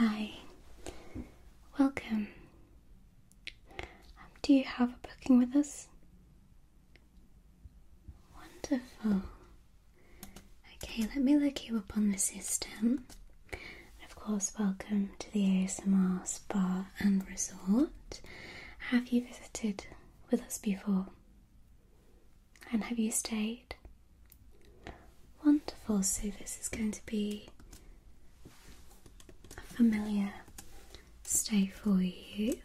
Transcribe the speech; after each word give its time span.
Hi, 0.00 0.30
welcome. 1.76 2.28
Um, 3.80 4.28
do 4.42 4.52
you 4.52 4.62
have 4.62 4.90
a 4.90 5.08
booking 5.08 5.38
with 5.38 5.56
us? 5.56 5.88
Wonderful. 8.36 9.22
Okay, 10.76 11.02
let 11.02 11.16
me 11.16 11.36
look 11.36 11.68
you 11.68 11.78
up 11.78 11.96
on 11.96 12.12
the 12.12 12.18
system. 12.18 13.06
And 13.50 14.08
of 14.08 14.14
course, 14.14 14.52
welcome 14.56 15.10
to 15.18 15.32
the 15.32 15.40
ASMR 15.44 16.24
Spa 16.26 16.86
and 17.00 17.26
Resort. 17.28 18.20
Have 18.90 19.08
you 19.08 19.24
visited 19.26 19.86
with 20.30 20.42
us 20.42 20.58
before? 20.58 21.06
And 22.70 22.84
have 22.84 22.98
you 22.98 23.10
stayed? 23.10 23.74
Wonderful. 25.44 26.02
So, 26.02 26.28
this 26.38 26.58
is 26.60 26.68
going 26.68 26.92
to 26.92 27.04
be 27.06 27.48
familiar 29.78 30.32
stay 31.22 31.68
for 31.68 32.00
you. 32.02 32.58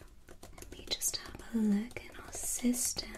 Let 0.56 0.72
me 0.72 0.84
just 0.90 1.18
have 1.18 1.36
a 1.54 1.58
look 1.58 2.00
in 2.02 2.10
our 2.26 2.32
system. 2.32 3.08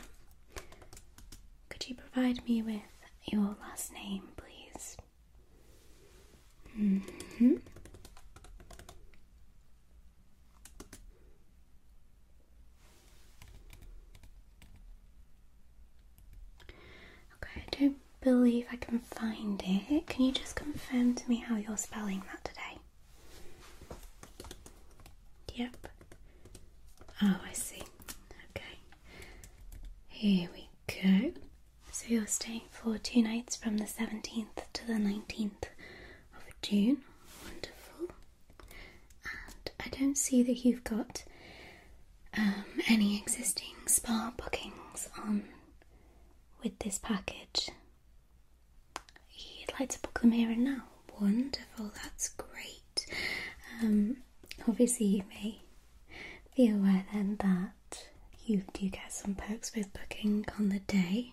Could 1.70 1.88
you 1.88 1.94
provide 1.94 2.46
me 2.46 2.60
with 2.60 2.82
your 3.32 3.56
last 3.62 3.94
name, 3.94 4.24
please? 4.36 4.98
hmm 6.74 6.98
Okay, 17.42 17.62
I 17.66 17.76
don't 17.80 17.96
believe 18.20 18.66
I 18.72 18.76
can 18.76 18.98
find 18.98 19.62
it. 19.64 20.06
Can 20.06 20.24
you 20.26 20.32
just 20.32 20.54
confirm 20.56 21.14
to 21.14 21.28
me 21.30 21.36
how 21.36 21.56
you're 21.56 21.76
spelling 21.78 22.22
that 22.30 22.44
today? 22.44 22.78
Yep. 25.56 25.88
Oh, 27.22 27.40
I 27.48 27.52
see. 27.52 27.82
Okay. 28.50 28.78
Here 30.08 30.48
we 30.52 30.68
go. 30.86 31.32
So 31.90 32.04
you're 32.08 32.26
staying 32.26 32.62
for 32.70 32.98
two 32.98 33.22
nights 33.22 33.56
from 33.56 33.78
the 33.78 33.84
17th 33.84 34.64
to 34.74 34.86
the 34.86 34.92
19th 34.94 35.62
of 36.34 36.60
June. 36.62 36.98
Wonderful. 37.44 38.14
And 39.24 39.70
I 39.80 39.88
don't 39.98 40.18
see 40.18 40.42
that 40.42 40.64
you've 40.64 40.84
got 40.84 41.24
um, 42.36 42.64
any 42.88 43.18
existing 43.18 43.74
spa 43.86 44.32
bookings 44.36 45.08
on 45.24 45.44
with 46.62 46.78
this 46.80 46.98
package. 46.98 47.70
You'd 49.30 49.72
like 49.80 49.88
to 49.90 50.00
book 50.00 50.20
them 50.20 50.32
here 50.32 50.50
and 50.50 50.64
now? 50.64 50.82
Wonderful, 51.20 51.92
that's 52.02 52.28
great. 52.30 53.06
Um, 53.82 54.18
obviously, 54.68 55.06
you 55.06 55.22
may 55.28 55.60
be 56.56 56.68
aware 56.68 57.04
then 57.12 57.36
that 57.40 58.06
you 58.44 58.62
do 58.72 58.88
get 58.88 59.12
some 59.12 59.34
perks 59.34 59.72
with 59.74 59.92
booking 59.92 60.44
on 60.58 60.68
the 60.68 60.80
day. 60.80 61.32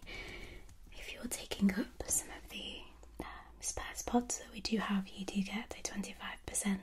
If 0.98 1.14
you're 1.14 1.24
taking 1.30 1.72
up 1.74 2.04
some 2.08 2.28
of 2.44 2.50
the 2.50 2.78
um, 3.22 3.26
spare 3.60 3.86
spots 3.96 4.38
that 4.40 4.48
we 4.54 4.62
do 4.62 4.78
have, 4.78 5.08
you 5.16 5.26
do 5.26 5.42
get 5.42 5.76
a 5.78 5.84
25% 5.84 6.78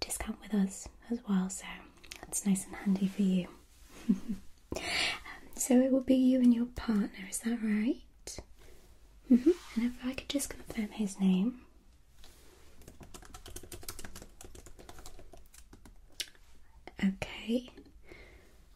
discount 0.00 0.38
with 0.42 0.54
us 0.54 0.88
as 1.10 1.18
well, 1.28 1.48
so 1.50 1.64
that's 2.20 2.46
nice 2.46 2.64
and 2.66 2.74
handy 2.76 3.08
for 3.08 3.22
you. 3.22 3.48
Um, 4.08 4.36
so 5.56 5.74
it 5.80 5.92
will 5.92 6.00
be 6.00 6.14
you 6.16 6.40
and 6.40 6.52
your 6.54 6.66
partner, 6.66 7.10
is 7.28 7.38
that 7.40 7.58
right? 7.62 8.00
hmm 9.28 9.50
And 9.76 9.84
if 9.86 9.92
I 10.04 10.14
could 10.14 10.28
just 10.28 10.50
confirm 10.50 10.88
his 10.90 11.18
name. 11.20 11.60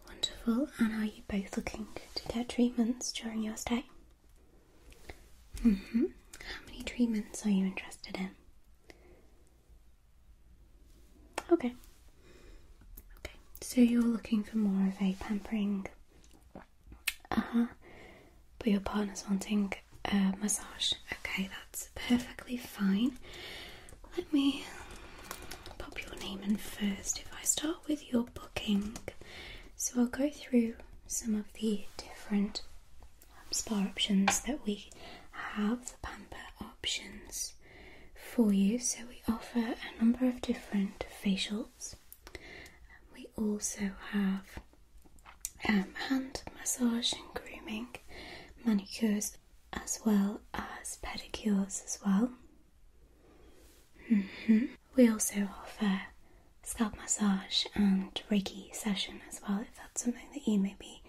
Wonderful. 0.06 0.68
And 0.78 0.92
are 1.02 1.04
you 1.04 1.22
both 1.28 1.56
looking 1.56 1.86
to 2.14 2.28
get 2.28 2.48
treatments 2.48 3.12
during 3.12 3.42
your 3.42 3.56
stay? 3.56 3.84
hmm 5.62 6.04
How 6.40 6.66
many 6.66 6.82
treatments 6.82 7.44
are 7.46 7.50
you 7.50 7.64
interested 7.66 8.16
in? 8.16 8.30
Okay. 11.52 11.72
Okay, 13.18 13.34
so 13.60 13.80
you're 13.80 14.02
looking 14.02 14.42
for 14.42 14.58
more 14.58 14.88
of 14.88 15.00
a 15.00 15.14
pampering. 15.20 15.86
Uh 17.30 17.40
huh. 17.52 17.66
But 18.58 18.68
your 18.68 18.80
partner's 18.80 19.24
wanting 19.28 19.72
a 20.06 20.34
massage. 20.40 20.92
Okay, 21.12 21.48
that's 21.62 21.88
perfectly 21.94 22.56
fine. 22.56 23.12
Let 24.16 24.32
me 24.32 24.64
pop 25.78 26.02
your 26.02 26.16
name 26.20 26.40
in 26.42 26.56
first. 26.56 27.18
If 27.18 27.30
I 27.32 27.35
start 27.46 27.76
with 27.88 28.12
your 28.12 28.24
booking, 28.34 28.96
so 29.76 30.00
I'll 30.00 30.06
go 30.06 30.28
through 30.30 30.74
some 31.06 31.34
of 31.34 31.52
the 31.54 31.84
different 31.96 32.62
um, 33.36 33.52
spa 33.52 33.76
options 33.76 34.40
that 34.40 34.60
we 34.66 34.90
have, 35.32 35.86
the 35.86 35.96
pamper 36.02 36.36
options 36.60 37.54
for 38.14 38.52
you. 38.52 38.78
So 38.78 39.00
we 39.08 39.22
offer 39.32 39.60
a 39.60 39.98
number 40.02 40.26
of 40.26 40.40
different 40.40 41.06
facials. 41.24 41.94
We 43.14 43.28
also 43.36 43.92
have 44.10 44.58
um, 45.68 45.94
hand 46.08 46.42
massage 46.58 47.12
and 47.12 47.22
grooming, 47.34 47.88
manicures, 48.64 49.36
as 49.72 50.00
well 50.04 50.40
as 50.54 50.98
pedicures 51.02 51.84
as 51.84 51.98
well. 52.04 52.30
Mhm. 54.10 54.70
We 54.94 55.08
also 55.08 55.48
offer 55.60 56.02
scalp 56.66 56.96
massage 56.96 57.64
and 57.74 58.20
Reiki 58.30 58.74
session 58.74 59.20
as 59.28 59.40
well, 59.46 59.60
if 59.60 59.76
that's 59.76 60.02
something 60.02 60.26
that 60.34 60.46
you 60.48 60.58
may 60.58 60.74
be 60.78 61.00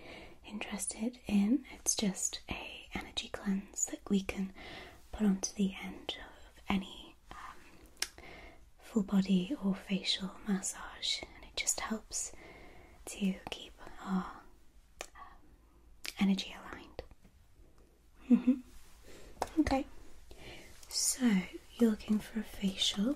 interested 0.50 1.18
in. 1.28 1.64
It's 1.76 1.96
just 1.96 2.40
a 2.50 2.88
energy 2.94 3.30
cleanse 3.34 3.86
that 3.88 4.00
we 4.10 4.22
can 4.22 4.52
put 5.12 5.26
onto 5.26 5.54
the 5.56 5.74
end 5.84 6.16
of 6.20 6.64
any 6.70 7.16
um, 7.32 8.10
full 8.82 9.04
body 9.04 9.56
or 9.64 9.76
facial 9.76 10.32
massage, 10.48 11.22
and 11.22 11.44
it 11.44 11.56
just 11.56 11.80
helps 11.80 12.32
to 13.06 13.34
keep 13.50 13.74
our 14.06 14.16
um, 14.18 15.12
energy 16.20 16.56
aligned. 16.62 17.02
hmm 18.46 18.54
Okay, 19.60 19.86
so 20.88 21.26
you're 21.80 21.90
looking 21.92 22.20
for 22.20 22.40
a 22.40 22.44
facial. 22.44 23.16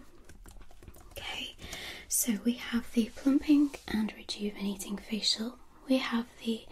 So 2.23 2.37
we 2.45 2.53
have 2.53 2.85
the 2.93 3.09
plumping 3.15 3.71
and 3.87 4.13
rejuvenating 4.15 4.97
facial, 4.97 5.57
we 5.89 5.97
have 5.97 6.27
the 6.45 6.67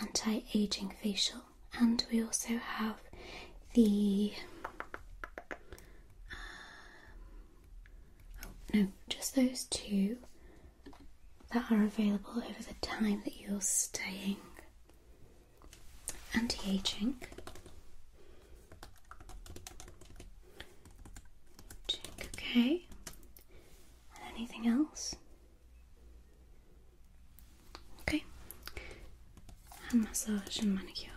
anti 0.00 0.42
aging 0.54 0.94
facial, 1.02 1.40
and 1.76 2.04
we 2.12 2.22
also 2.22 2.56
have 2.58 3.00
the. 3.74 4.32
um, 6.30 6.36
oh, 8.44 8.48
no, 8.72 8.88
just 9.08 9.34
those 9.34 9.64
two 9.64 10.18
that 11.52 11.72
are 11.72 11.82
available 11.82 12.34
over 12.36 12.62
the 12.62 12.74
time 12.80 13.22
that 13.24 13.40
you're 13.40 13.60
staying. 13.60 14.36
Anti 16.32 16.70
aging. 16.76 17.16
Okay. 22.36 22.86
Anything 24.36 24.66
else? 24.66 25.14
Okay. 28.00 28.24
Hand 29.90 30.04
massage 30.04 30.60
and 30.60 30.74
manicure. 30.74 31.10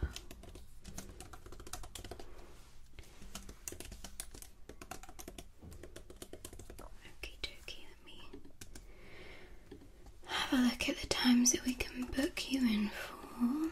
Let 6.82 8.06
me 8.06 8.30
have 10.26 10.54
a 10.60 10.64
look 10.64 10.90
at 10.90 10.98
the 10.98 11.08
times 11.08 11.52
that 11.52 11.66
we 11.66 11.74
can 11.74 12.04
book 12.16 12.52
you 12.52 12.60
in 12.62 12.90
for. 12.90 13.72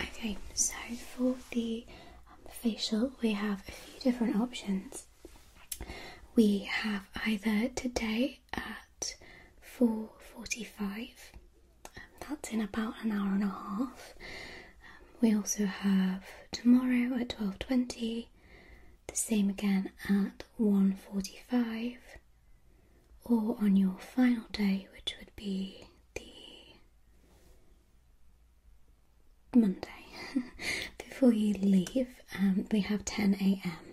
Okay, 0.00 0.36
so 0.54 0.74
for 1.16 1.34
the 1.50 1.84
um, 2.28 2.38
facial, 2.50 3.12
we 3.22 3.32
have 3.32 3.62
a 3.68 3.72
few 3.72 3.93
different 4.04 4.36
options. 4.36 5.06
We 6.36 6.58
have 6.60 7.04
either 7.26 7.68
today 7.74 8.40
at 8.52 9.14
4:45. 9.62 11.32
Um, 11.96 12.02
that's 12.20 12.50
in 12.50 12.60
about 12.60 13.02
an 13.02 13.12
hour 13.12 13.32
and 13.34 13.42
a 13.44 13.46
half. 13.48 14.14
Um, 14.82 15.04
we 15.20 15.34
also 15.34 15.64
have 15.66 16.24
tomorrow 16.52 17.16
at 17.18 17.30
12:20. 17.30 18.28
The 19.06 19.16
same 19.16 19.48
again 19.48 19.90
at 20.08 20.44
1:45 20.58 21.98
or 23.24 23.56
on 23.60 23.76
your 23.76 23.96
final 23.98 24.44
day, 24.52 24.86
which 24.92 25.14
would 25.18 25.34
be 25.36 25.86
the 26.14 26.78
Monday. 29.58 29.88
Before 30.98 31.32
you 31.32 31.54
leave, 31.54 32.08
um, 32.38 32.66
we 32.70 32.80
have 32.80 33.04
10 33.04 33.34
a.m. 33.40 33.83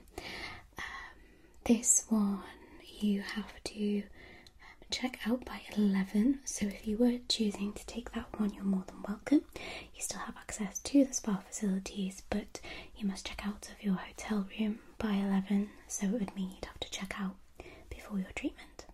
This 1.63 2.05
one 2.09 2.41
you 2.99 3.21
have 3.21 3.63
to 3.63 4.03
check 4.89 5.19
out 5.25 5.45
by 5.45 5.61
11. 5.77 6.39
So 6.43 6.65
if 6.67 6.87
you 6.87 6.97
were 6.97 7.19
choosing 7.29 7.73
to 7.73 7.85
take 7.85 8.11
that 8.13 8.27
one, 8.39 8.53
you're 8.53 8.63
more 8.63 8.83
than 8.87 9.01
welcome. 9.07 9.41
You 9.95 10.01
still 10.01 10.19
have 10.21 10.35
access 10.37 10.79
to 10.79 11.05
the 11.05 11.13
spa 11.13 11.37
facilities, 11.47 12.23
but 12.29 12.59
you 12.95 13.07
must 13.07 13.25
check 13.27 13.45
out 13.47 13.69
of 13.71 13.83
your 13.83 13.95
hotel 13.95 14.47
room 14.59 14.79
by 14.97 15.13
11. 15.13 15.69
So 15.87 16.07
it 16.07 16.11
would 16.13 16.35
mean 16.35 16.51
you'd 16.51 16.65
have 16.65 16.79
to 16.81 16.91
check 16.91 17.15
out 17.19 17.35
before 17.89 18.19
your 18.19 18.31
treatment. 18.35 18.85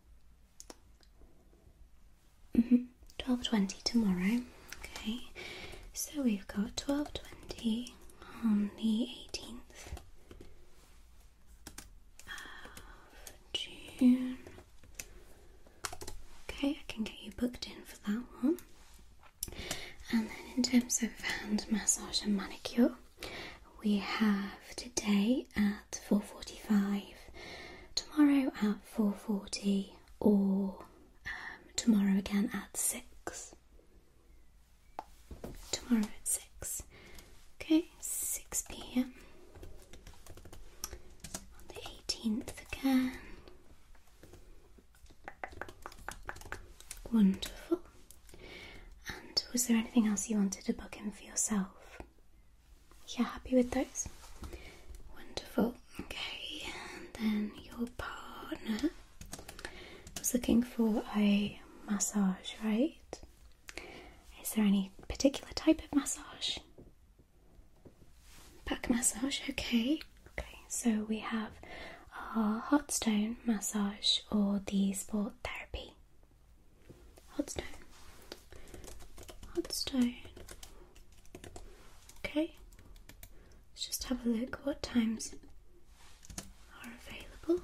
Mm-hmm. 2.57 2.75
12.20 3.19 3.83
tomorrow. 3.83 4.41
Okay, 4.83 5.19
so 5.93 6.21
we've 6.21 6.47
got 6.47 6.75
12.20 6.75 7.91
on 8.43 8.71
the 8.77 9.09
18th 9.33 9.56
Okay, 13.99 14.35
I 16.61 16.77
can 16.87 17.03
get 17.03 17.15
you 17.23 17.31
booked 17.35 17.65
in 17.67 17.81
for 17.83 17.97
that 18.05 18.21
one. 18.41 18.57
And 20.11 20.27
then 20.29 20.37
in 20.55 20.61
terms 20.63 21.01
of 21.01 21.09
hand 21.19 21.65
massage 21.71 22.21
and 22.23 22.35
manicure, 22.37 22.91
we 23.83 23.97
have 23.97 24.75
today 24.75 25.47
at 25.55 25.99
4.45, 26.09 27.03
tomorrow 27.95 28.51
at 28.61 28.77
4.40 28.95 29.89
or 30.19 30.75
um, 31.25 31.61
tomorrow 31.75 32.17
again 32.19 32.49
at 32.53 32.77
6. 32.77 33.55
Tomorrow 35.71 36.03
at 36.03 36.27
6. 36.27 36.83
Okay, 37.59 37.85
6 37.99 38.63
pm. 38.69 39.13
On 41.33 41.67
the 41.69 41.81
18th 42.07 42.51
again. 42.71 43.13
Wonderful. 47.11 47.79
And 49.07 49.43
was 49.53 49.67
there 49.67 49.77
anything 49.77 50.07
else 50.07 50.29
you 50.29 50.37
wanted 50.37 50.65
to 50.65 50.73
book 50.73 50.97
in 51.03 51.11
for 51.11 51.23
yourself? 51.23 51.99
You 53.07 53.23
happy 53.23 53.55
with 53.55 53.71
those? 53.71 54.07
Wonderful. 55.15 55.75
Okay, 55.99 56.63
and 56.99 57.07
then 57.13 57.51
your 57.63 57.87
partner 57.97 58.89
was 60.19 60.33
looking 60.33 60.61
for 60.63 61.03
a 61.15 61.59
massage, 61.89 62.53
right? 62.63 63.19
Is 64.41 64.51
there 64.51 64.65
any 64.65 64.91
particular 65.07 65.51
type 65.55 65.81
of 65.83 65.95
massage? 65.97 66.57
Back 68.69 68.89
massage, 68.89 69.39
okay. 69.49 69.99
Okay, 70.37 70.59
so 70.67 71.05
we 71.07 71.19
have 71.19 71.51
our 72.35 72.59
hot 72.59 72.91
stone 72.91 73.37
massage 73.45 74.19
or 74.31 74.61
the 74.65 74.93
sport 74.93 75.33
therapy. 75.43 75.56
Hot 77.47 77.51
stone. 77.51 77.65
Hot 79.55 79.71
stone. 79.71 80.15
Okay. 82.25 82.51
Let's 83.71 83.87
just 83.87 84.03
have 84.05 84.25
a 84.25 84.29
look 84.29 84.59
what 84.65 84.81
times 84.81 85.33
are 86.83 86.91
available. 87.07 87.63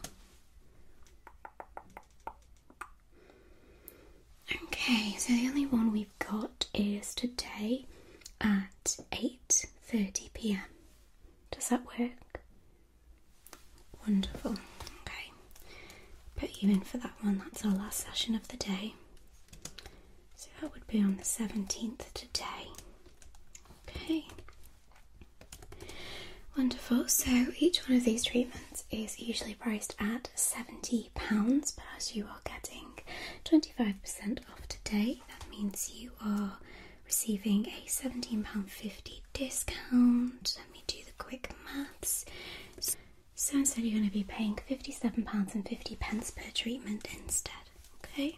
Okay, 4.65 5.15
so 5.17 5.33
the 5.33 5.47
only 5.47 5.65
one 5.65 5.91
we've 5.91 6.17
got 6.19 6.67
is 6.73 7.13
today 7.15 7.85
at 8.39 8.97
8:30 9.11 10.33
p.m. 10.33 10.61
Does 11.51 11.69
that 11.69 11.83
work? 11.99 12.41
Wonderful. 14.07 14.51
Okay. 15.01 15.31
Put 16.35 16.61
you 16.61 16.71
in 16.71 16.81
for 16.81 16.97
that 16.97 17.13
one. 17.21 17.39
That's 17.39 17.65
our 17.65 17.73
last 17.73 17.99
session 18.05 18.35
of 18.35 18.47
the 18.49 18.57
day. 18.57 18.93
That 20.63 20.73
would 20.73 20.87
be 20.87 21.01
on 21.01 21.17
the 21.17 21.23
17th 21.23 22.13
today. 22.13 22.69
Okay. 23.89 24.25
Wonderful. 26.57 27.09
So 27.09 27.47
each 27.59 27.79
one 27.89 27.97
of 27.97 28.05
these 28.05 28.23
treatments 28.23 28.85
is 28.89 29.19
usually 29.19 29.55
priced 29.55 29.93
at 29.99 30.29
£70, 30.37 31.09
but 31.75 31.83
as 31.97 32.15
you 32.15 32.23
are 32.27 32.39
getting 32.45 32.93
25% 33.43 34.39
off 34.49 34.65
today, 34.69 35.21
that 35.27 35.49
means 35.51 35.91
you 35.95 36.11
are 36.23 36.53
receiving 37.05 37.65
a 37.65 37.85
£17.50 37.85 39.19
discount. 39.33 40.55
Let 40.57 40.71
me 40.71 40.83
do 40.87 40.99
the 41.05 41.11
quick 41.17 41.53
maths. 41.65 42.23
So 43.35 43.57
instead, 43.57 43.83
you're 43.83 43.99
going 43.99 44.09
to 44.09 44.13
be 44.13 44.23
paying 44.23 44.55
£57.50 44.69 45.99
pence 45.99 46.31
per 46.31 46.51
treatment 46.53 47.07
instead. 47.21 47.53
Okay? 48.05 48.37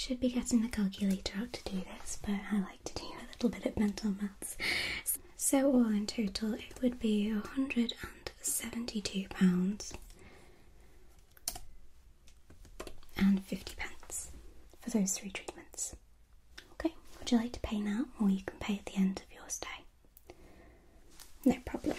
Should 0.00 0.18
be 0.18 0.30
getting 0.30 0.62
the 0.62 0.68
calculator 0.68 1.36
out 1.38 1.52
to 1.52 1.62
do 1.64 1.82
this, 2.00 2.18
but 2.22 2.32
I 2.50 2.60
like 2.60 2.82
to 2.84 2.94
do 2.94 3.02
a 3.04 3.28
little 3.32 3.50
bit 3.50 3.66
of 3.66 3.78
mental 3.78 4.12
maths. 4.12 4.56
So, 5.36 5.70
all 5.70 5.88
in 5.88 6.06
total, 6.06 6.54
it 6.54 6.80
would 6.82 6.98
be 6.98 7.26
£172 7.30 9.92
and 13.18 13.44
50 13.44 13.74
pence 13.76 14.30
for 14.80 14.88
those 14.90 15.12
three 15.12 15.28
treatments. 15.30 15.94
Okay, 16.72 16.94
would 17.18 17.30
you 17.30 17.36
like 17.36 17.52
to 17.52 17.60
pay 17.60 17.78
now, 17.80 18.06
or 18.20 18.30
you 18.30 18.42
can 18.46 18.56
pay 18.58 18.78
at 18.78 18.86
the 18.86 18.96
end 18.96 19.20
of 19.20 19.30
your 19.34 19.44
stay? 19.48 19.68
No 21.44 21.56
problem. 21.66 21.98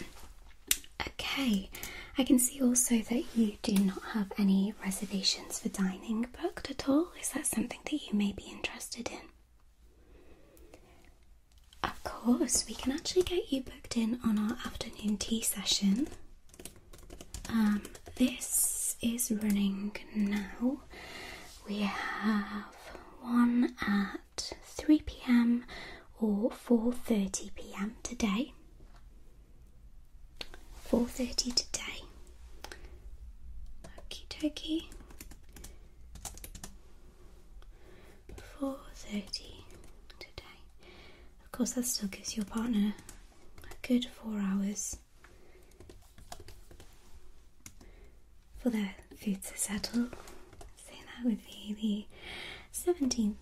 Okay, 1.08 1.70
I 2.18 2.24
can 2.24 2.40
see 2.40 2.62
also 2.62 2.98
that 3.00 3.24
you 3.36 3.54
do 3.62 3.74
not 3.74 4.04
have 4.14 4.32
any 4.38 4.74
reservations 4.84 5.60
for 5.60 5.70
dining 5.70 6.28
booked 6.42 6.70
at 6.70 6.88
all. 6.90 7.12
Is 7.20 7.30
that 7.30 7.46
something 7.46 7.80
that 7.86 7.94
you 8.08 8.14
may 8.14 8.32
be 8.34 8.44
interested 8.52 9.10
in? 9.10 9.20
Of 11.84 12.04
course, 12.04 12.66
we 12.68 12.76
can 12.76 12.92
actually 12.92 13.24
get 13.24 13.52
you 13.52 13.62
booked 13.64 13.98
in 13.98 14.20
on 14.26 14.38
our 14.38 14.58
afternoon 14.66 15.18
tea 15.18 15.42
session. 15.42 16.08
Um, 17.50 17.84
this 18.16 18.96
is 19.02 19.32
running 19.32 19.96
now. 20.16 20.82
We 21.68 21.80
have 21.80 22.66
one 23.22 23.76
at 23.82 24.54
3 24.64 25.02
pm 25.06 25.66
or 26.20 26.52
4:30 26.52 27.52
pm 27.56 27.96
today. 28.04 28.54
4.30 30.92 31.56
today. 31.56 32.04
Okie 33.98 34.26
dokie. 34.30 34.90
4.30 38.60 39.24
today. 40.20 40.44
Of 41.46 41.52
course, 41.54 41.72
that 41.74 41.86
still 41.86 42.10
gives 42.10 42.36
your 42.36 42.46
partner 42.46 42.94
a 43.64 43.88
good 43.88 44.06
four 44.06 44.38
hours 44.40 44.98
for 48.60 48.70
their 48.70 48.96
food 49.18 49.42
to 49.44 49.58
settle. 49.58 50.10
So 50.76 50.92
that 50.92 51.24
would 51.26 51.40
be 51.46 52.08
the 52.74 52.92
17th. 52.92 53.36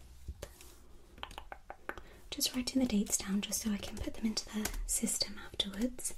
Just 2.29 2.55
writing 2.55 2.81
the 2.81 2.87
dates 2.87 3.17
down 3.17 3.41
just 3.41 3.61
so 3.61 3.71
I 3.71 3.77
can 3.77 3.97
put 3.97 4.13
them 4.13 4.25
into 4.27 4.45
the 4.45 4.69
system 4.85 5.33
afterwards. 5.51 6.13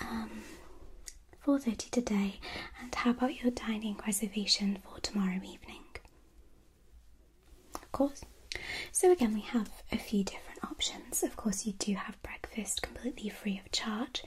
Um, 0.00 0.42
4.30 1.46 1.90
today. 1.90 2.40
And 2.80 2.94
how 2.94 3.10
about 3.10 3.42
your 3.42 3.50
dining 3.50 3.98
reservation 4.06 4.78
for 4.82 5.00
tomorrow 5.00 5.36
evening? 5.36 5.84
Of 7.74 7.92
course. 7.92 8.22
So 8.92 9.10
again, 9.12 9.34
we 9.34 9.40
have 9.40 9.70
a 9.92 9.98
few 9.98 10.24
different 10.24 10.64
options. 10.64 11.22
Of 11.22 11.36
course, 11.36 11.66
you 11.66 11.72
do 11.74 11.94
have 11.94 12.22
breakfast 12.22 12.82
completely 12.82 13.28
free 13.28 13.58
of 13.64 13.70
charge. 13.72 14.22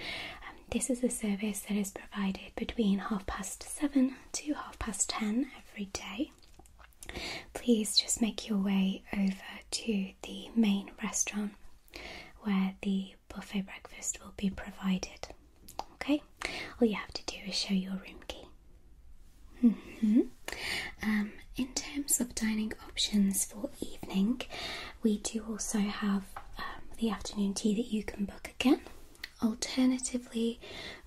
Um, 0.47 0.55
this 0.69 0.89
is 0.89 1.03
a 1.03 1.09
service 1.09 1.61
that 1.61 1.77
is 1.77 1.91
provided 1.91 2.51
between 2.55 2.99
half 2.99 3.25
past 3.25 3.63
seven 3.63 4.15
to 4.33 4.53
half 4.53 4.77
past 4.79 5.09
ten 5.09 5.49
every 5.71 5.85
day. 5.85 6.31
Please 7.53 7.97
just 7.97 8.21
make 8.21 8.47
your 8.49 8.57
way 8.59 9.03
over 9.13 9.61
to 9.71 10.11
the 10.23 10.49
main 10.55 10.91
restaurant 11.03 11.53
where 12.41 12.75
the 12.81 13.13
buffet 13.29 13.63
breakfast 13.65 14.19
will 14.23 14.33
be 14.37 14.49
provided. 14.49 15.27
Okay? 16.07 16.23
All 16.79 16.87
you 16.87 16.95
have 16.95 17.11
to 17.13 17.25
do 17.25 17.35
is 17.45 17.55
show 17.55 17.73
your 17.73 17.91
room 17.91 18.19
key. 18.29 18.47
Mm-hmm. 19.61 20.21
Um, 21.03 21.31
in 21.57 21.67
terms 21.73 22.21
of 22.21 22.33
dining 22.33 22.71
options 22.87 23.43
for 23.43 23.69
evening, 23.81 24.41
we 25.03 25.17
do 25.17 25.43
also 25.49 25.79
have 25.79 26.23
um, 26.57 26.63
the 26.97 27.09
afternoon 27.09 27.53
tea 27.55 27.75
that 27.75 27.91
you 27.91 28.03
can 28.03 28.23
book 28.23 28.49
again. 28.57 28.81
Alternatively, 29.43 30.61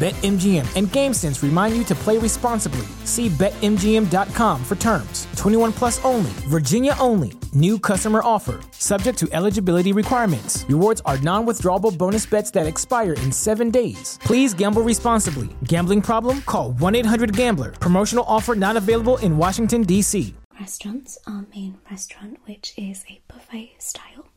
BetMGM 0.00 0.64
and 0.76 0.88
GameSense 0.88 1.42
remind 1.42 1.76
you 1.76 1.84
to 1.84 1.94
play 1.94 2.16
responsibly. 2.16 2.86
See 3.04 3.28
BetMGM.com 3.28 4.64
for 4.64 4.74
terms. 4.76 5.26
21 5.36 5.72
plus 5.72 6.02
only, 6.06 6.30
Virginia 6.48 6.94
only. 6.98 7.34
New 7.52 7.78
customer 7.78 8.22
offer. 8.24 8.60
Subject 8.70 9.18
to 9.18 9.28
eligibility 9.32 9.92
requirements. 9.92 10.64
Rewards 10.70 11.02
are 11.04 11.18
non 11.18 11.44
withdrawable 11.44 11.92
bonus 11.98 12.24
bets 12.24 12.50
that 12.52 12.66
expire 12.66 13.12
in 13.12 13.30
seven 13.30 13.70
days. 13.70 14.18
Please 14.24 14.54
gamble 14.54 14.80
responsibly. 14.80 15.50
Gambling 15.64 16.00
problem? 16.00 16.40
Call 16.46 16.72
1 16.72 16.94
800 16.94 17.36
Gambler. 17.36 17.72
Promotional 17.72 18.24
offer 18.26 18.54
not 18.54 18.78
available 18.78 19.18
in 19.18 19.36
Washington, 19.36 19.82
D.C. 19.82 20.32
Restaurants, 20.58 21.18
our 21.26 21.44
main 21.54 21.76
restaurant, 21.90 22.38
which 22.46 22.72
is 22.78 23.04
a 23.10 23.20
buffet 23.28 23.74
style. 23.76 24.28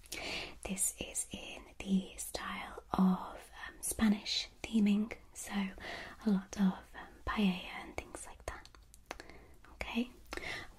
This 0.68 0.94
is 1.00 1.26
in 1.32 1.62
the 1.80 2.04
style 2.18 2.84
of 2.94 3.08
um, 3.08 3.76
Spanish 3.80 4.50
theming, 4.62 5.14
so 5.54 5.60
a 6.26 6.30
lot 6.34 6.56
of 6.58 6.62
um, 6.62 6.74
paella 7.28 7.60
and 7.84 7.96
things 7.96 8.26
like 8.28 8.44
that. 8.46 9.24
Okay, 9.74 10.10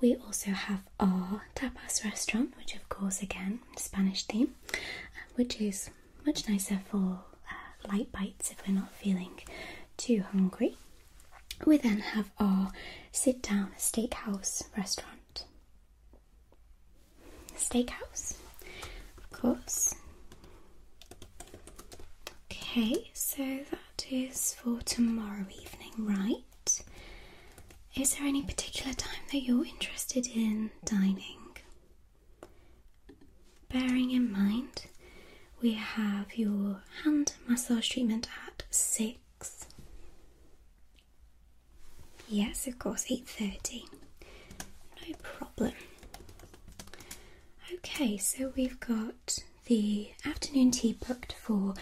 we 0.00 0.16
also 0.16 0.50
have 0.50 0.80
our 0.98 1.42
tapas 1.54 2.04
restaurant, 2.04 2.54
which, 2.56 2.74
of 2.74 2.88
course, 2.88 3.22
again, 3.22 3.60
Spanish 3.76 4.24
theme, 4.24 4.54
um, 4.72 4.80
which 5.36 5.60
is 5.60 5.90
much 6.26 6.48
nicer 6.48 6.80
for 6.90 7.20
uh, 7.50 7.88
light 7.92 8.10
bites 8.12 8.50
if 8.50 8.66
we're 8.66 8.74
not 8.74 8.92
feeling 8.94 9.38
too 9.96 10.24
hungry. 10.32 10.76
We 11.64 11.78
then 11.78 11.98
have 11.98 12.30
our 12.38 12.72
sit 13.12 13.42
down 13.42 13.70
steakhouse 13.78 14.64
restaurant. 14.76 15.44
Steakhouse, 17.56 18.34
of 19.18 19.30
course. 19.30 19.94
Okay, 22.50 23.10
so 23.12 23.60
that 23.70 23.78
is 24.10 24.54
for 24.54 24.80
tomorrow 24.80 25.46
evening, 25.62 25.92
right? 25.98 26.82
Is 27.96 28.14
there 28.16 28.26
any 28.26 28.42
particular 28.42 28.92
time 28.94 29.22
that 29.32 29.42
you're 29.42 29.64
interested 29.64 30.26
in 30.26 30.70
dining? 30.84 31.38
Bearing 33.72 34.10
in 34.10 34.30
mind, 34.32 34.86
we 35.60 35.72
have 35.74 36.36
your 36.36 36.82
hand 37.02 37.34
massage 37.48 37.88
treatment 37.88 38.28
at 38.46 38.62
6 38.70 39.66
Yes, 42.28 42.66
of 42.66 42.78
course, 42.78 43.04
8:30. 43.10 43.84
No 45.06 45.14
problem. 45.22 45.72
Okay, 47.74 48.16
so 48.16 48.52
we've 48.56 48.80
got 48.80 49.38
the 49.66 50.10
afternoon 50.24 50.70
tea 50.70 50.94
booked 51.06 51.32
for 51.34 51.74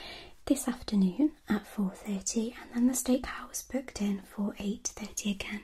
this 0.46 0.66
afternoon 0.68 1.32
at 1.48 1.64
4:30 1.66 2.54
and 2.60 2.70
then 2.74 2.86
the 2.86 2.92
steakhouse 2.94 3.62
booked 3.70 4.00
in 4.00 4.20
for 4.22 4.54
8:30 4.58 5.30
again. 5.30 5.60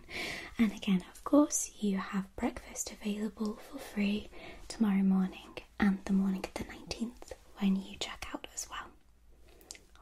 And 0.59 0.73
again, 0.73 1.05
of 1.13 1.25
course, 1.25 1.71
you 1.81 1.99
have 1.99 2.35
breakfast 2.37 2.93
available 2.93 3.57
for 3.57 3.79
free 3.79 4.29
tomorrow 4.69 5.03
morning 5.03 5.59
and 5.81 5.99
the 6.05 6.13
morning 6.13 6.45
of 6.45 6.55
the 6.55 6.65
19th 6.65 7.33
when 7.59 7.77
you 7.77 7.97
check 7.99 8.27
out 8.33 8.47
as 8.55 8.67
well. 8.71 8.89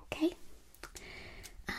Okay? 0.05 0.35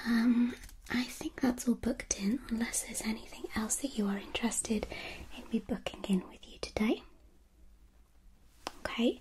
Um 0.06 0.56
I 0.90 1.04
think 1.04 1.42
that's 1.42 1.68
all 1.68 1.76
booked 1.76 2.20
in, 2.20 2.40
unless 2.50 2.84
there's 2.84 3.02
anything 3.02 3.44
else 3.56 3.76
that 3.78 3.98
you 3.98 4.08
are 4.08 4.18
interested 4.18 4.88
in 5.38 5.44
me 5.52 5.60
booking 5.60 6.04
in 6.08 6.24
with 6.30 6.40
you 6.44 6.58
today. 6.62 7.04
Okay, 8.80 9.20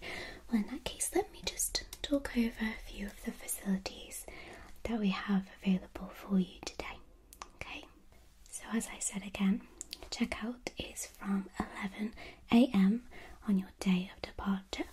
well, 0.51 0.63
in 0.63 0.69
that 0.71 0.85
case, 0.85 1.11
let 1.15 1.31
me 1.33 1.41
just 1.45 1.85
talk 2.09 2.31
over 2.37 2.47
a 2.63 2.91
few 2.91 3.07
of 3.07 3.25
the 3.25 3.33
facilities 3.33 4.27
that 4.85 5.01
we 5.01 5.09
have 5.09 5.43
available 5.61 6.09
for 6.15 6.39
you 6.39 6.59
today. 6.65 6.99
Okay, 7.57 7.85
so 8.49 8.63
as 8.73 8.87
I 8.95 8.99
said 9.01 9.23
again, 9.27 9.63
checkout 10.11 10.69
is 10.79 11.07
from 11.19 11.49
11 11.59 12.13
am 12.53 13.03
on 13.49 13.59
your 13.59 13.71
day 13.81 14.11
of 14.15 14.23
departure. 14.23 14.85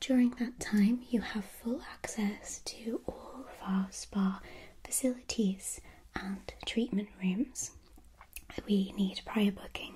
During 0.00 0.30
that 0.38 0.58
time, 0.60 1.02
you 1.10 1.20
have 1.20 1.44
full 1.44 1.80
access 1.92 2.60
to 2.64 3.00
all 3.06 3.46
of 3.48 3.56
our 3.62 3.86
spa 3.90 4.40
facilities 4.84 5.80
and 6.14 6.52
treatment 6.64 7.08
rooms. 7.22 7.70
We 8.66 8.92
need 8.96 9.20
prior 9.24 9.50
booking 9.52 9.94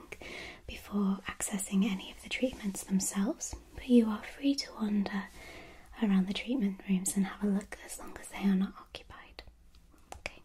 before 0.66 1.18
accessing 1.28 1.90
any 1.90 2.10
of 2.16 2.22
the 2.22 2.28
treatments 2.28 2.84
themselves, 2.84 3.54
but 3.74 3.88
you 3.88 4.06
are 4.08 4.22
free 4.36 4.54
to 4.54 4.68
wander 4.80 5.24
around 6.02 6.26
the 6.26 6.32
treatment 6.34 6.80
rooms 6.88 7.16
and 7.16 7.26
have 7.26 7.42
a 7.42 7.46
look 7.52 7.78
as 7.84 7.98
long 7.98 8.16
as 8.20 8.28
they 8.28 8.48
are 8.48 8.54
not 8.54 8.72
occupied. 8.80 9.42
Okay. 10.18 10.42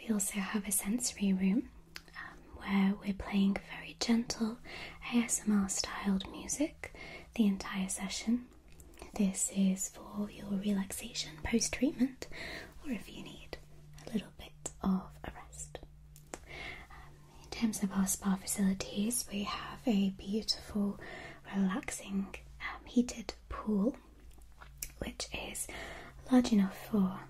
We 0.00 0.12
also 0.12 0.34
have 0.38 0.66
a 0.66 0.72
sensory 0.72 1.32
room 1.32 1.68
um, 2.16 2.38
where 2.56 2.94
we're 3.00 3.14
playing 3.14 3.56
very 3.76 3.96
gentle 4.00 4.58
ASMR 5.12 5.70
styled 5.70 6.30
music 6.30 6.94
the 7.34 7.46
entire 7.46 7.88
session. 7.88 8.46
This 9.14 9.50
is 9.56 9.90
for 9.90 10.28
your 10.30 10.46
relaxation 10.58 11.32
post 11.44 11.72
treatment, 11.74 12.26
or 12.84 12.92
if 12.92 13.08
you 13.08 13.22
need 13.22 13.58
a 14.06 14.12
little 14.12 14.32
bit 14.38 14.70
of 14.82 15.02
rest. 15.24 15.78
Um, 16.90 17.14
in 17.44 17.50
terms 17.50 17.82
of 17.82 17.92
our 17.92 18.06
spa 18.06 18.36
facilities, 18.36 19.24
we 19.30 19.44
have 19.44 19.78
a 19.86 20.10
beautiful, 20.10 20.98
relaxing, 21.54 22.26
um, 22.60 22.84
heated 22.86 23.34
pool, 23.48 23.96
which 25.04 25.28
is 25.50 25.66
large 26.30 26.52
enough 26.52 26.76
for 26.90 26.98
um, 26.98 27.20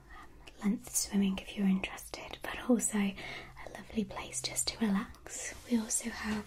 length 0.62 0.94
swimming 0.94 1.38
if 1.42 1.56
you're 1.56 1.66
interested, 1.66 2.38
but 2.42 2.54
also 2.68 2.98
a 2.98 3.14
lovely 3.76 4.04
place 4.04 4.40
just 4.40 4.68
to 4.68 4.78
relax. 4.80 5.54
We 5.70 5.78
also 5.78 6.10
have 6.10 6.44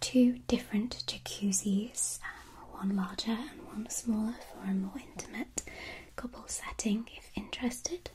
two 0.00 0.40
different 0.48 1.02
jacuzzis, 1.06 2.18
um, 2.22 2.88
one 2.88 2.96
larger 2.96 3.32
and 3.32 3.66
one 3.66 3.88
smaller 3.90 4.34
for 4.52 4.70
a 4.70 4.74
more 4.74 5.00
intimate 5.14 5.62
couple 6.16 6.44
setting 6.46 7.06
if 7.16 7.30
interested. 7.34 8.10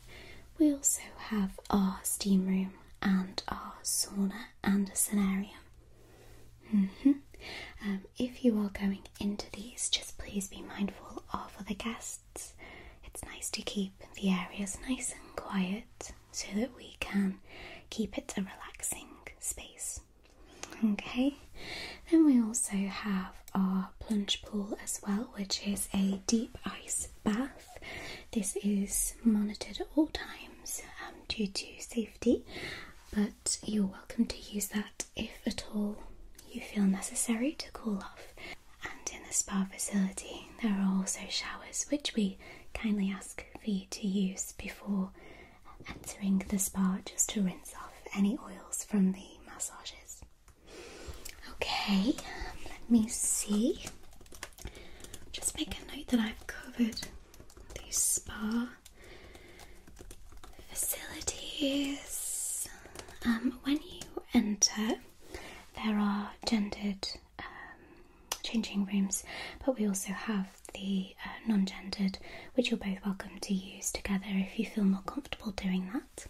We 0.59 0.73
also 0.73 1.01
have 1.17 1.59
our 1.69 1.99
steam 2.03 2.45
room 2.47 2.73
and 3.01 3.41
our 3.47 3.73
sauna 3.83 4.45
and 4.63 4.89
a 4.89 4.91
sanarium. 4.91 5.49
Mm-hmm. 6.73 7.11
Um, 7.83 8.01
if 8.17 8.45
you 8.45 8.57
are 8.59 8.69
going 8.69 9.01
into 9.19 9.45
these, 9.53 9.89
just 9.89 10.17
please 10.17 10.47
be 10.47 10.61
mindful 10.61 11.23
of 11.33 11.55
other 11.59 11.73
guests. 11.73 12.53
It's 13.03 13.23
nice 13.25 13.49
to 13.51 13.61
keep 13.61 13.93
the 14.15 14.29
areas 14.29 14.77
nice 14.87 15.11
and 15.13 15.35
quiet 15.35 16.11
so 16.31 16.47
that 16.55 16.75
we 16.77 16.95
can 16.99 17.39
keep 17.89 18.17
it 18.17 18.33
a 18.37 18.41
relaxing 18.41 19.07
space. 19.39 19.99
Okay, 20.93 21.35
then 22.09 22.25
we 22.25 22.41
also 22.41 22.75
have 22.75 23.33
our 23.53 23.89
plunge 23.99 24.41
pool 24.43 24.77
as 24.83 24.99
well, 25.05 25.29
which 25.35 25.67
is 25.67 25.89
a 25.93 26.21
deep 26.27 26.57
ice 26.65 27.09
bath. 27.23 27.77
This 28.31 28.55
is 28.63 29.15
monitored 29.23 29.81
at 29.81 29.87
all 29.95 30.07
times 30.07 30.81
um, 31.07 31.15
due 31.27 31.47
to 31.47 31.65
safety, 31.79 32.45
but 33.13 33.59
you're 33.65 33.85
welcome 33.85 34.25
to 34.25 34.37
use 34.53 34.67
that 34.69 35.05
if 35.15 35.41
at 35.45 35.65
all 35.75 35.97
you 36.51 36.61
feel 36.61 36.83
necessary 36.83 37.53
to 37.53 37.71
cool 37.71 37.97
off. 37.97 38.33
And 38.83 39.15
in 39.15 39.27
the 39.27 39.33
spa 39.33 39.65
facility, 39.71 40.47
there 40.61 40.71
are 40.71 40.97
also 40.97 41.19
showers 41.29 41.85
which 41.89 42.13
we 42.15 42.37
kindly 42.73 43.11
ask 43.15 43.43
for 43.63 43.69
you 43.69 43.85
to 43.89 44.07
use 44.07 44.53
before 44.57 45.09
entering 45.89 46.43
the 46.49 46.59
spa 46.59 46.97
just 47.05 47.29
to 47.31 47.41
rinse 47.41 47.73
off 47.75 47.93
any 48.15 48.37
oils 48.45 48.83
from 48.89 49.11
the 49.11 49.25
massages. 49.47 50.21
Okay, 51.53 52.13
let 52.65 52.89
me 52.89 53.07
see. 53.07 53.85
Just 55.31 55.55
make 55.57 55.75
a 55.77 55.95
note 55.95 56.07
that 56.07 56.19
I've 56.19 56.47
covered 56.47 57.01
the 57.75 57.91
spa 57.91 58.69
facilities. 60.69 62.67
Um, 63.25 63.59
when 63.63 63.77
you 63.77 64.01
enter, 64.33 64.95
there 65.83 65.97
are 65.97 66.31
gendered 66.45 67.07
um, 67.39 67.45
changing 68.43 68.85
rooms, 68.85 69.23
but 69.65 69.77
we 69.77 69.87
also 69.87 70.11
have 70.13 70.47
the 70.73 71.15
uh, 71.25 71.29
non 71.47 71.65
gendered, 71.65 72.17
which 72.55 72.69
you're 72.69 72.77
both 72.77 73.05
welcome 73.05 73.39
to 73.41 73.53
use 73.53 73.91
together 73.91 74.25
if 74.27 74.59
you 74.59 74.65
feel 74.65 74.83
more 74.83 75.01
comfortable 75.05 75.51
doing 75.51 75.89
that. 75.93 76.27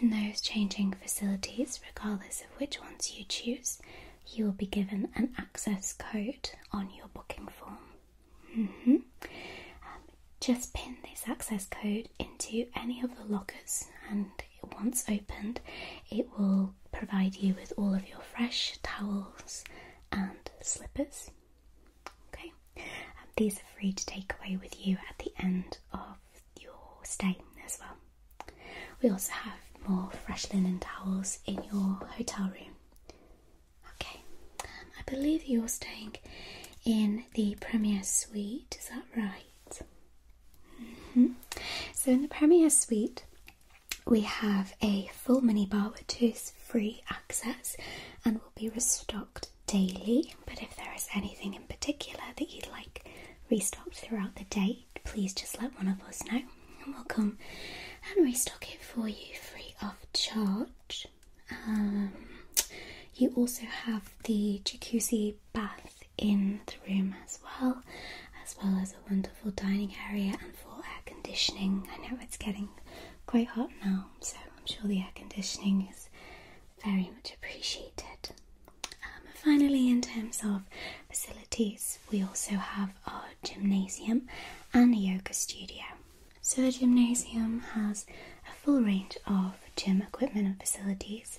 In 0.00 0.10
those 0.10 0.40
changing 0.40 0.92
facilities, 0.92 1.80
regardless 1.94 2.42
of 2.42 2.60
which 2.60 2.80
ones 2.80 3.12
you 3.16 3.24
choose, 3.24 3.78
you 4.26 4.44
will 4.44 4.52
be 4.52 4.66
given 4.66 5.08
an 5.16 5.34
access 5.38 5.92
code 5.94 6.50
on 6.72 6.90
your 6.96 7.08
booking 7.14 7.48
form. 7.48 7.78
Mm-hmm. 8.56 8.96
Just 10.40 10.72
pin 10.72 10.96
this 11.02 11.24
access 11.28 11.66
code 11.66 12.08
into 12.18 12.66
any 12.76 13.02
of 13.02 13.16
the 13.16 13.24
lockers, 13.24 13.86
and 14.08 14.30
once 14.80 15.04
opened, 15.08 15.60
it 16.10 16.28
will 16.38 16.74
provide 16.92 17.36
you 17.36 17.54
with 17.54 17.72
all 17.76 17.94
of 17.94 18.08
your 18.08 18.20
fresh 18.20 18.78
towels 18.82 19.64
and 20.12 20.50
slippers. 20.62 21.30
Okay, 22.32 22.52
um, 22.76 22.82
these 23.36 23.58
are 23.58 23.78
free 23.78 23.92
to 23.92 24.06
take 24.06 24.32
away 24.40 24.56
with 24.56 24.86
you 24.86 24.96
at 25.10 25.18
the 25.18 25.32
end 25.42 25.78
of 25.92 26.16
your 26.60 26.72
stay 27.02 27.36
as 27.64 27.78
well. 27.80 27.96
We 29.02 29.10
also 29.10 29.32
have 29.32 29.88
more 29.88 30.10
fresh 30.24 30.52
linen 30.52 30.78
towels 30.80 31.38
in 31.46 31.54
your 31.70 31.98
hotel 32.16 32.46
room. 32.46 32.74
Okay, 33.94 34.20
um, 34.64 34.90
I 34.98 35.10
believe 35.10 35.44
you're 35.44 35.68
staying 35.68 36.16
in 36.84 37.24
the 37.34 37.56
Premier 37.60 38.02
Suite, 38.02 38.76
is 38.80 38.88
that 38.88 39.04
right? 39.16 39.44
So, 41.92 42.10
in 42.12 42.22
the 42.22 42.28
Premier 42.28 42.70
Suite, 42.70 43.24
we 44.06 44.20
have 44.22 44.74
a 44.82 45.08
full 45.12 45.40
mini 45.40 45.66
bar 45.66 45.90
which 45.90 46.22
is 46.22 46.52
free 46.64 47.02
access 47.10 47.76
and 48.24 48.36
will 48.36 48.52
be 48.54 48.68
restocked 48.70 49.48
daily. 49.66 50.34
But 50.46 50.62
if 50.62 50.76
there 50.76 50.92
is 50.94 51.08
anything 51.14 51.54
in 51.54 51.62
particular 51.64 52.24
that 52.36 52.54
you'd 52.54 52.68
like 52.70 53.08
restocked 53.50 53.96
throughout 53.96 54.36
the 54.36 54.44
day, 54.44 54.84
please 55.04 55.34
just 55.34 55.60
let 55.60 55.76
one 55.76 55.88
of 55.88 56.00
us 56.08 56.22
know 56.30 56.40
and 56.84 56.94
we'll 56.94 57.04
come 57.04 57.38
and 58.16 58.24
restock 58.24 58.72
it 58.72 58.82
for 58.82 59.08
you 59.08 59.34
free 59.34 59.74
of 59.82 59.94
charge. 60.12 61.06
Um, 61.66 62.12
you 63.14 63.32
also 63.36 63.64
have 63.64 64.14
the 64.24 64.60
jacuzzi 64.64 65.34
bath 65.52 66.02
in 66.16 66.60
the 66.66 66.74
room 66.88 67.14
as 67.24 67.38
well, 67.44 67.82
as 68.42 68.56
well 68.62 68.78
as 68.80 68.92
a 68.92 69.10
wonderful 69.10 69.50
dining 69.52 69.94
area 70.10 70.34
and 70.42 70.54
conditioning. 71.28 71.86
I 71.92 71.98
know 72.08 72.18
it's 72.22 72.38
getting 72.38 72.70
quite 73.26 73.48
hot 73.48 73.68
now, 73.84 74.06
so 74.18 74.38
I'm 74.38 74.64
sure 74.64 74.88
the 74.88 75.00
air 75.00 75.10
conditioning 75.14 75.86
is 75.92 76.08
very 76.82 77.10
much 77.14 77.34
appreciated. 77.34 78.30
Um, 79.02 79.28
finally, 79.34 79.90
in 79.90 80.00
terms 80.00 80.40
of 80.42 80.62
facilities, 81.10 81.98
we 82.10 82.22
also 82.22 82.54
have 82.54 82.90
our 83.06 83.24
gymnasium 83.42 84.22
and 84.72 84.94
a 84.94 84.96
yoga 84.96 85.34
studio. 85.34 85.82
So, 86.40 86.62
the 86.62 86.72
gymnasium 86.72 87.60
has 87.74 88.06
a 88.50 88.54
full 88.54 88.80
range 88.80 89.18
of 89.26 89.52
gym 89.76 90.00
equipment 90.00 90.46
and 90.46 90.58
facilities. 90.58 91.38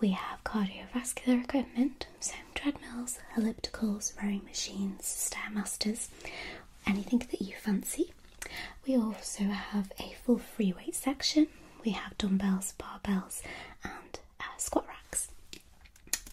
We 0.00 0.10
have 0.12 0.42
cardiovascular 0.42 1.44
equipment, 1.44 2.06
so 2.18 2.32
treadmills, 2.54 3.18
ellipticals, 3.36 4.14
rowing 4.22 4.44
machines, 4.46 5.02
stairmasters, 5.02 6.08
anything 6.86 7.18
that 7.30 7.42
you 7.42 7.54
fancy. 7.60 8.12
We 8.86 8.96
also 8.96 9.44
have 9.44 9.92
a 9.98 10.14
full 10.24 10.38
free 10.38 10.72
weight 10.72 10.94
section. 10.94 11.48
We 11.84 11.92
have 11.92 12.16
dumbbells, 12.18 12.74
barbells, 12.78 13.42
and 13.84 14.18
uh, 14.40 14.44
squat 14.58 14.86
racks. 14.88 15.28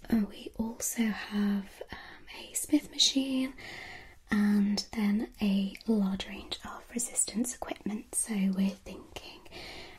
And 0.10 0.28
we 0.30 0.52
also 0.58 1.04
have 1.04 1.66
um, 1.92 2.26
a 2.42 2.54
Smith 2.54 2.92
machine 2.92 3.54
and 4.32 4.86
then 4.94 5.30
a 5.42 5.76
large 5.88 6.28
range 6.28 6.60
of 6.66 6.82
resistance 6.94 7.56
equipment. 7.56 8.16
So 8.16 8.34
we're 8.34 8.70
thinking 8.70 9.42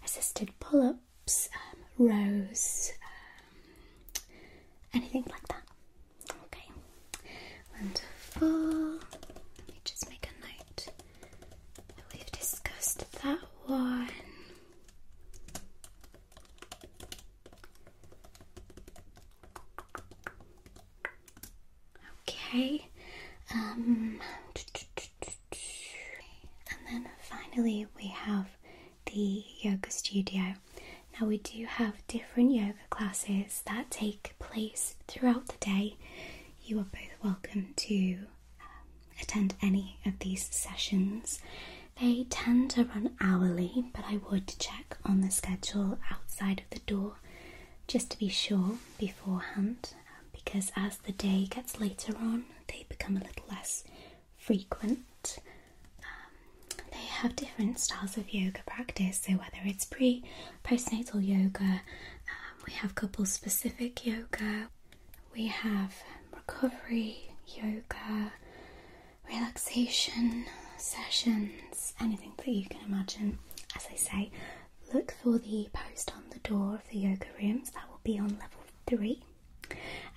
assisted 0.05 0.51
pull 0.61 0.83
ups, 0.91 1.49
um, 1.55 2.07
rows, 2.07 2.93
um, 3.03 4.23
anything 4.95 5.25
like 5.31 5.47
that. 5.49 5.63
Okay, 6.47 6.69
wonderful. 7.79 8.99
Let 9.59 9.69
me 9.69 9.81
just 9.85 10.09
make 10.09 10.29
a 10.29 10.47
note. 10.47 10.89
We've 12.13 12.33
discussed 12.33 13.11
that 13.23 13.39
one. 13.67 14.09
Okay. 22.29 22.89
Um, 23.55 24.21
and 26.71 26.79
then 26.89 27.07
finally, 27.21 27.87
we 27.97 28.09
have 28.09 28.47
the 29.07 29.45
yoga 29.61 29.91
studio. 29.91 30.55
Now, 31.21 31.27
we 31.27 31.39
do 31.39 31.65
have 31.65 32.07
different 32.09 32.53
yoga 32.53 32.75
classes 32.91 33.63
that 33.67 33.91
take 33.91 34.35
place 34.39 34.97
throughout 35.09 35.47
the 35.47 35.57
day. 35.61 35.97
You 36.65 36.81
are 36.81 36.85
both 36.85 37.15
welcome 37.23 37.73
to 37.77 38.15
um, 38.61 38.87
attend 39.23 39.55
any 39.63 39.99
of 40.05 40.19
these 40.19 40.45
sessions. 40.51 41.41
They 42.01 42.25
tend 42.29 42.71
to 42.73 42.85
run 42.85 43.17
hourly, 43.21 43.87
but 43.95 44.05
I 44.07 44.19
would 44.31 44.49
check 44.59 44.99
on 45.05 45.21
the 45.21 45.31
schedule 45.31 45.99
outside 46.11 46.61
of 46.61 46.71
the 46.71 46.85
door 46.85 47.15
just 47.89 48.11
to 48.11 48.19
be 48.19 48.29
sure 48.29 48.79
beforehand 48.99 49.95
because 50.33 50.71
as 50.77 50.99
the 50.99 51.13
day 51.13 51.47
gets 51.49 51.81
later 51.81 52.15
on, 52.17 52.45
they 52.69 52.85
become 52.89 53.17
a 53.17 53.21
little 53.21 53.45
less 53.51 53.85
frequent. 54.37 55.39
Um, 56.01 56.79
they 56.93 56.99
have 56.99 57.35
different 57.37 57.79
styles 57.79 58.17
of 58.17 58.33
yoga 58.33 58.61
practice, 58.67 59.23
so 59.27 59.33
whether 59.33 59.59
it's 59.65 59.85
pre, 59.85 60.23
postnatal 60.65 61.27
yoga, 61.27 61.65
um, 61.65 62.57
we 62.67 62.73
have 62.75 62.95
couple 62.95 63.25
specific 63.25 64.05
yoga, 64.07 64.69
we 65.35 65.47
have 65.47 65.95
recovery 66.33 67.31
yoga, 67.47 68.33
relaxation 69.29 70.45
sessions, 70.79 71.95
anything 72.01 72.33
that 72.37 72.49
you 72.49 72.67
can 72.67 72.81
imagine. 72.87 73.39
As 73.75 73.87
I 73.93 73.97
say, 73.97 74.31
look 74.95 75.15
for 75.23 75.39
the 75.39 75.69
post 75.73 76.13
on 76.17 76.25
the 76.31 76.39
door 76.49 76.75
of 76.75 76.89
the 76.91 76.99
yoga 76.99 77.27
rooms, 77.41 77.71
that 77.71 77.89
will 77.89 78.01
be 78.05 78.19
on 78.19 78.29
level 78.29 78.63
three 78.87 79.23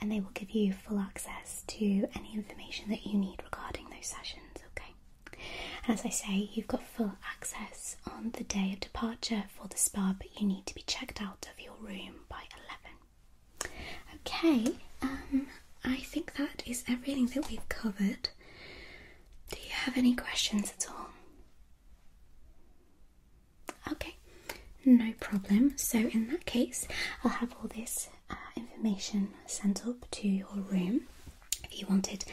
and 0.02 0.12
they 0.12 0.19
will 0.19 0.32
give 0.34 0.52
you 0.52 0.74
full 0.74 1.00
access 1.00 1.63
to 1.67 2.08
any 2.15 2.34
information 2.34 2.89
that 2.89 3.06
you 3.06 3.17
need 3.17 3.41
regarding 3.43 3.86
those 3.89 4.08
sessions. 4.08 4.43
Okay, 4.72 4.93
and 5.88 5.93
as 5.98 6.06
I 6.06 6.10
say, 6.10 6.50
you've 6.54 6.67
got 6.67 6.84
full 6.84 7.13
access 7.32 7.98
on 8.15 8.32
the 8.38 8.43
day 8.43 8.72
of 8.74 8.80
departure 8.80 9.43
for 9.50 9.67
the 9.67 9.78
spa, 9.78 10.15
but 10.17 10.39
you 10.39 10.48
need 10.48 10.65
to 10.67 10.76
be 10.76 10.84
checked 10.84 11.22
out 11.22 11.48
of 11.52 11.63
your 11.63 11.76
room 11.82 12.22
by 12.30 12.43
11. 13.62 13.76
Okay, 14.26 14.76
um, 15.02 15.48
I 15.84 15.98
think 15.98 16.36
that 16.36 16.63
is 16.65 16.84
everything 16.88 17.28
that 17.28 17.50
we've 17.50 17.67
covered. 17.69 18.30
Do 19.52 19.58
you 19.64 19.70
have 19.72 19.98
any 19.98 20.16
questions 20.16 20.74
at 20.78 20.88
all? 20.90 21.10
Okay, 23.92 24.16
no 24.86 25.14
problem. 25.20 25.74
So, 25.78 25.98
in 25.98 26.28
that 26.30 26.46
case, 26.46 26.88
I'll 27.24 27.32
have 27.32 27.54
all 27.62 27.68
this 27.76 28.10
uh, 28.30 28.36
information 28.56 29.30
sent 29.46 29.86
up 29.88 30.10
to 30.12 30.28
your 30.28 30.48
room. 30.72 31.02
If 31.64 31.80
you 31.80 31.88
wanted 31.90 32.26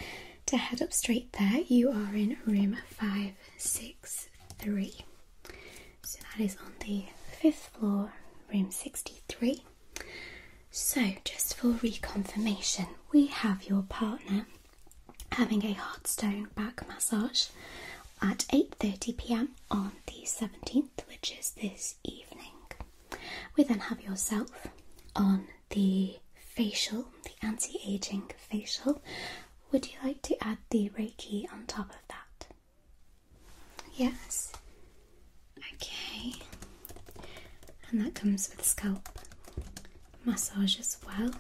to 0.47 0.57
head 0.57 0.83
up 0.83 0.93
straight 0.93 1.33
there, 1.33 1.61
you 1.67 1.91
are 1.91 2.15
in 2.15 2.37
room 2.47 2.77
563. 2.91 4.95
So, 6.05 6.19
that 6.37 6.45
is 6.45 6.57
on 6.65 6.73
the 6.87 7.05
fifth 7.41 7.71
floor, 7.79 8.13
room 8.53 8.71
63. 8.71 9.63
So, 10.71 11.13
just 11.25 11.55
for 11.57 11.69
reconfirmation, 11.69 12.87
we 13.13 13.27
have 13.27 13.65
your 13.65 13.83
partner 13.83 14.47
having 15.37 15.65
a 15.65 15.73
hot 15.73 16.07
stone 16.07 16.49
back 16.55 16.87
massage 16.89 17.47
at 18.23 18.39
8:30 18.53 19.17
p.m. 19.17 19.49
on 19.71 19.93
the 20.07 20.23
17th, 20.25 21.07
which 21.09 21.35
is 21.39 21.51
this 21.51 21.97
evening. 22.05 22.53
We 23.57 23.65
then 23.65 23.81
have 23.81 24.01
yourself 24.03 24.51
on 25.15 25.47
the 25.71 26.17
facial, 26.37 27.07
the 27.25 27.47
anti 27.47 27.79
aging 27.87 28.31
facial. 28.37 29.03
Would 29.73 29.87
you 29.87 29.99
like 30.03 30.23
to 30.23 30.45
add 30.47 30.59
the 30.71 30.91
Reiki 30.91 31.51
on 31.53 31.67
top 31.67 31.91
of 31.91 31.97
that? 32.09 32.47
Yes. 33.95 34.53
Okay. 35.75 36.35
And 37.91 38.01
that 38.01 38.15
comes 38.15 38.49
with 38.51 38.65
scalp 38.65 39.09
massage 40.25 40.79
as 40.79 40.99
well. 41.07 41.31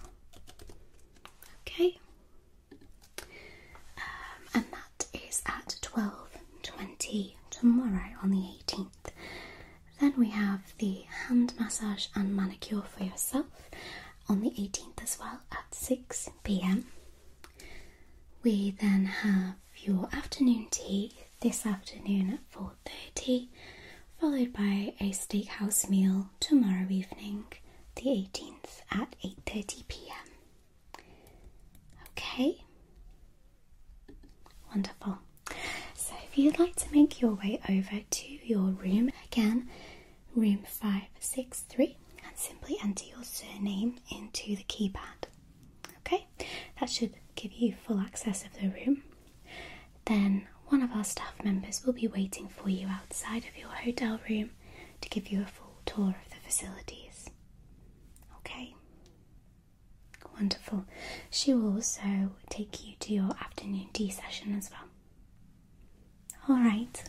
Okay. 1.62 1.98
Um, 3.98 4.02
and 4.54 4.64
that 4.72 5.06
is 5.28 5.42
at 5.46 5.76
12.20 5.82 7.34
tomorrow 7.58 8.10
on 8.22 8.30
the 8.30 8.36
18th. 8.66 9.12
Then 10.00 10.14
we 10.18 10.28
have 10.30 10.74
the 10.78 11.04
hand 11.26 11.54
massage 11.58 12.06
and 12.14 12.34
manicure 12.36 12.82
for 12.82 13.04
yourself 13.04 13.70
on 14.28 14.40
the 14.40 14.50
18th 14.50 15.02
as 15.02 15.18
well 15.18 15.40
at 15.50 15.74
6 15.74 16.28
pm. 16.44 16.86
We 18.42 18.72
then 18.72 19.06
have 19.06 19.54
your 19.76 20.08
afternoon 20.12 20.68
tea 20.70 21.12
this 21.40 21.64
afternoon 21.66 22.30
at 22.34 22.50
4:30 22.52 23.48
followed 24.20 24.52
by 24.52 24.94
a 25.00 25.10
steakhouse 25.12 25.88
meal 25.88 26.28
tomorrow 26.40 26.86
evening 26.90 27.44
the 27.94 28.02
18th 28.02 28.82
at 28.90 29.16
8:30 29.24 29.88
p.m. 29.88 31.02
Okay? 32.10 32.64
Wonderful. 34.70 35.18
If 36.36 36.40
you'd 36.44 36.58
like 36.58 36.76
to 36.76 36.92
make 36.92 37.22
your 37.22 37.32
way 37.32 37.58
over 37.66 38.02
to 38.10 38.26
your 38.44 38.68
room 38.68 39.10
again, 39.24 39.70
room 40.34 40.64
563 40.68 41.96
and 42.26 42.36
simply 42.36 42.76
enter 42.84 43.06
your 43.06 43.24
surname 43.24 43.96
into 44.14 44.54
the 44.54 44.64
keypad. 44.64 45.30
Okay? 46.00 46.26
That 46.78 46.90
should 46.90 47.14
give 47.36 47.54
you 47.54 47.72
full 47.86 48.00
access 48.00 48.44
of 48.44 48.52
the 48.60 48.68
room. 48.68 49.02
Then 50.04 50.46
one 50.66 50.82
of 50.82 50.92
our 50.92 51.04
staff 51.04 51.42
members 51.42 51.86
will 51.86 51.94
be 51.94 52.06
waiting 52.06 52.48
for 52.48 52.68
you 52.68 52.86
outside 52.88 53.44
of 53.46 53.56
your 53.58 53.70
hotel 53.70 54.20
room 54.28 54.50
to 55.00 55.08
give 55.08 55.28
you 55.28 55.40
a 55.40 55.46
full 55.46 55.78
tour 55.86 56.08
of 56.22 56.30
the 56.30 56.36
facilities. 56.44 57.30
Okay? 58.40 58.74
Wonderful. 60.34 60.84
She 61.30 61.54
will 61.54 61.76
also 61.76 62.32
take 62.50 62.86
you 62.86 62.94
to 63.00 63.14
your 63.14 63.30
afternoon 63.40 63.88
tea 63.94 64.10
session 64.10 64.54
as 64.54 64.70
well. 64.70 64.85
Alright. 66.48 67.04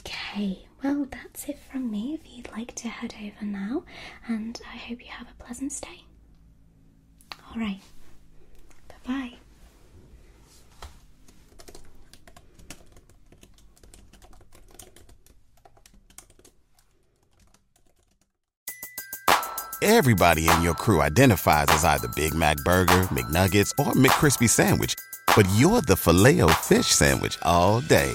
Okay, 0.00 0.66
well, 0.82 1.06
that's 1.10 1.48
it 1.48 1.58
from 1.58 1.90
me. 1.90 2.14
If 2.14 2.36
you'd 2.36 2.50
like 2.52 2.74
to 2.76 2.88
head 2.88 3.14
over 3.20 3.44
now, 3.44 3.82
and 4.28 4.60
I 4.72 4.76
hope 4.76 5.04
you 5.04 5.10
have 5.10 5.26
a 5.28 5.42
pleasant 5.42 5.72
stay. 5.72 6.04
Alright. 7.50 7.80
Bye 8.88 8.94
bye. 9.06 9.32
Everybody 19.84 20.48
in 20.48 20.62
your 20.62 20.74
crew 20.74 21.02
identifies 21.02 21.66
as 21.70 21.84
either 21.84 22.06
Big 22.14 22.34
Mac 22.34 22.56
Burger, 22.58 23.02
McNuggets, 23.10 23.72
or 23.80 23.92
McCrispy 23.94 24.48
Sandwich. 24.48 24.94
But 25.34 25.48
you're 25.56 25.80
the 25.80 25.96
Filet-O-Fish 25.96 26.86
Sandwich 26.86 27.36
all 27.42 27.80
day. 27.80 28.14